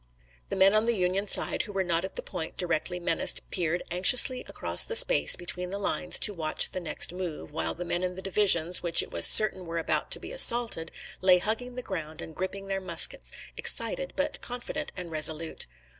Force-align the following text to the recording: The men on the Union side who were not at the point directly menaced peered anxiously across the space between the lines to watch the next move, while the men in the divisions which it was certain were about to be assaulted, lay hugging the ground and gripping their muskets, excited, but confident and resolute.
The 0.49 0.55
men 0.55 0.73
on 0.73 0.85
the 0.87 0.95
Union 0.95 1.27
side 1.27 1.61
who 1.61 1.71
were 1.71 1.83
not 1.83 2.03
at 2.03 2.15
the 2.15 2.23
point 2.23 2.57
directly 2.57 2.99
menaced 2.99 3.47
peered 3.51 3.83
anxiously 3.91 4.43
across 4.47 4.83
the 4.83 4.95
space 4.95 5.35
between 5.35 5.69
the 5.69 5.77
lines 5.77 6.17
to 6.21 6.33
watch 6.33 6.71
the 6.71 6.79
next 6.79 7.13
move, 7.13 7.51
while 7.51 7.75
the 7.75 7.85
men 7.85 8.01
in 8.01 8.15
the 8.15 8.21
divisions 8.23 8.81
which 8.81 9.03
it 9.03 9.11
was 9.11 9.27
certain 9.27 9.63
were 9.67 9.77
about 9.77 10.09
to 10.09 10.19
be 10.19 10.31
assaulted, 10.31 10.91
lay 11.21 11.37
hugging 11.37 11.75
the 11.75 11.83
ground 11.83 12.19
and 12.19 12.33
gripping 12.35 12.65
their 12.65 12.81
muskets, 12.81 13.31
excited, 13.55 14.13
but 14.15 14.41
confident 14.41 14.91
and 14.97 15.11
resolute. 15.11 15.67